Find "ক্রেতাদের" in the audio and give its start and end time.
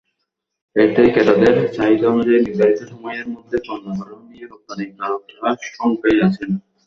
1.13-1.55